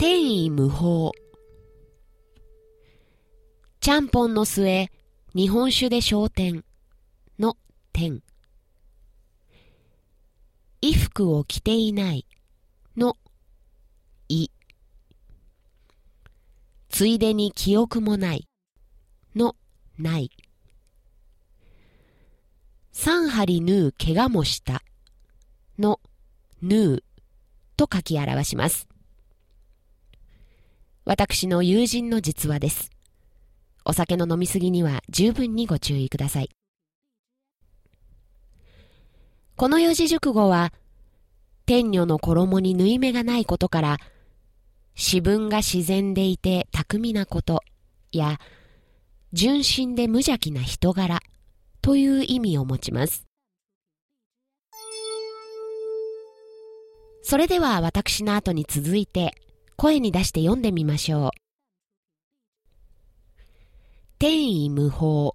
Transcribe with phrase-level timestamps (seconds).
[0.00, 1.12] 天意無法。
[3.80, 4.90] ちゃんぽんの末
[5.34, 6.64] 日本酒で焦点
[7.38, 7.58] の
[7.92, 8.22] 点
[10.80, 12.26] 衣服を着ていない
[12.96, 13.18] の
[14.30, 14.48] い。
[16.88, 18.48] ついでに記憶もない
[19.36, 19.54] の
[19.98, 20.30] ない。
[22.92, 24.82] 三針縫う怪我もした
[25.78, 26.00] の
[26.62, 27.04] 縫う。
[27.76, 28.89] と書き表します。
[31.04, 32.90] 私の友人の実話です。
[33.84, 36.50] お酒の飲みすぎには十分にご注意ください。
[39.56, 40.72] この四字熟語は、
[41.66, 43.98] 天女の衣に縫い目がないことから、
[44.94, 47.62] 自分が自然でいて巧みなこと
[48.12, 48.38] や、
[49.32, 51.20] 純真で無邪気な人柄
[51.80, 53.26] という意味を持ちます。
[57.22, 59.34] それでは私の後に続いて
[59.80, 61.30] 声に出して読んでみましょう。
[64.18, 65.32] 天意無法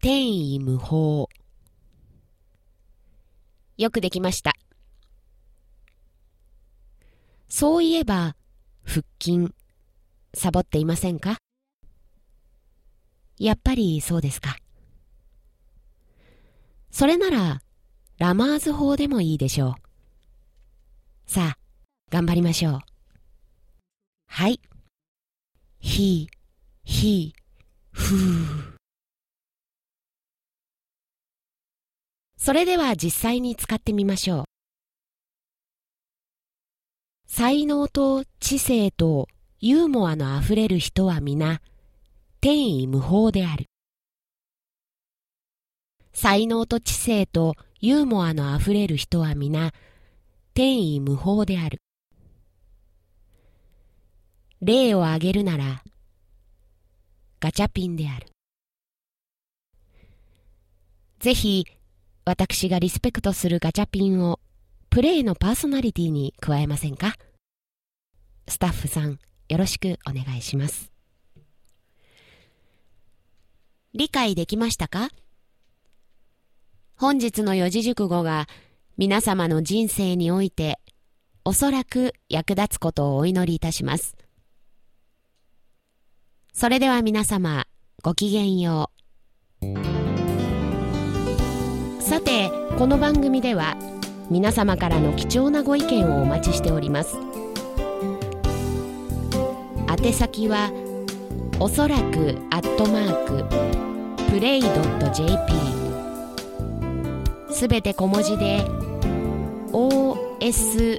[0.00, 1.28] 天意無法
[3.76, 4.54] よくできました。
[7.48, 8.34] そういえば、
[8.84, 9.54] 腹筋、
[10.34, 11.36] サボっていませんか？
[13.38, 14.56] やっぱりそうですか。
[16.90, 17.62] それなら、
[18.16, 21.30] ラマーズ法でもいいでしょう。
[21.30, 21.58] さあ、
[22.10, 22.78] 頑張りましょう。
[24.26, 24.60] はい。
[25.80, 26.28] ひ、
[26.84, 27.34] ひ、
[27.90, 28.18] ふう。
[32.36, 34.44] それでは実際に使ってみましょう。
[37.26, 39.28] 才能と知性と
[39.60, 41.60] ユーモアのあふれる人は皆、
[42.40, 43.66] 天意無法である。
[46.12, 49.72] 才能と知性とユーモアのあふれる人は皆、
[50.54, 51.80] 天意無法である。
[54.60, 55.82] 例を挙げるなら、
[57.40, 58.26] ガチャピンである。
[61.20, 61.66] ぜひ、
[62.24, 64.40] 私がリスペクトするガチャピンを、
[64.90, 67.14] プレイのパーソナリティに加えませんか？
[68.48, 70.90] スタッフさん、よろしくお願いします。
[73.94, 75.08] 理解できましたか？
[76.96, 78.48] 本日の四字熟語が
[78.96, 80.80] 皆様の人生において
[81.44, 84.16] おそらく役立つことをお祈りいたします。
[86.58, 87.68] それでは皆様
[88.02, 88.90] ごきげんよ
[89.62, 89.66] う。
[92.02, 93.76] さて、この番組では
[94.28, 97.16] 皆様からの貴重なご意見をお待ちしております。
[99.88, 100.72] 宛先は
[101.60, 103.44] おそらくアットマーク
[104.32, 105.54] プレイドット JP
[107.54, 108.64] すべて小文字で
[109.70, 110.98] OSORAKU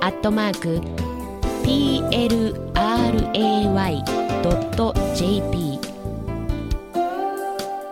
[0.00, 0.80] アットマーク
[1.64, 2.42] PLRAY.jp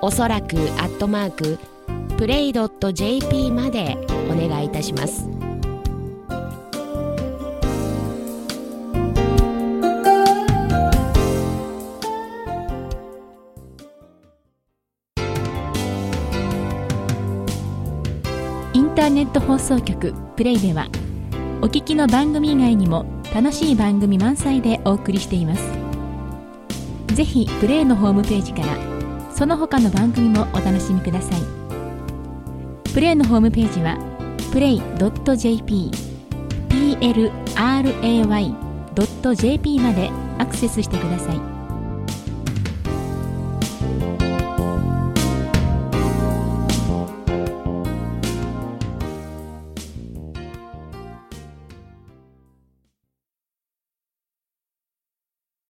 [0.02, 1.58] おそらくアットマーク
[2.16, 3.96] プレイドット .jp まで
[4.30, 5.28] お願いいたします。
[18.72, 20.86] インターネット放送局プレイでは
[21.62, 25.62] お聞きの番組以外にも楽しい番組満載でお送りしています。
[27.14, 28.76] ぜひプレイのホームページから
[29.32, 31.40] その他の番組もお楽しみください。
[32.92, 33.98] プレイのホームページは
[34.52, 35.90] play.jp
[39.20, 41.59] plray.jp までアクセスしてください。